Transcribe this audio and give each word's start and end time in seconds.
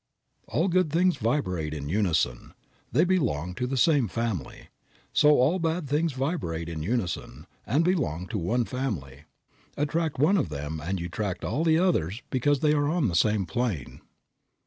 All 0.47 0.67
good 0.67 0.91
things 0.91 1.17
vibrate 1.17 1.75
in 1.75 1.87
unison; 1.87 2.55
they 2.91 3.05
belong 3.05 3.53
to 3.53 3.67
the 3.67 3.77
same 3.77 4.07
family. 4.07 4.69
So 5.13 5.39
all 5.39 5.59
bad 5.59 5.87
things 5.87 6.13
vibrate 6.13 6.67
in 6.69 6.81
unison, 6.81 7.45
and 7.67 7.85
belong 7.85 8.25
to 8.29 8.39
one 8.39 8.65
family. 8.65 9.25
Attract 9.77 10.17
one 10.17 10.37
of 10.37 10.49
them 10.49 10.79
and 10.83 10.99
you 10.99 11.05
attract 11.05 11.45
all 11.45 11.63
the 11.63 11.77
others 11.77 12.23
because 12.31 12.61
they 12.61 12.73
are 12.73 12.89
on 12.89 13.09
the 13.09 13.15
same 13.15 13.45
plane. 13.45 14.01